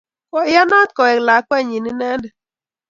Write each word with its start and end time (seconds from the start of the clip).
Koiyanat 0.31 0.89
kowek 0.97 1.23
lakwennyi 1.27 1.77
inendet. 1.79 2.23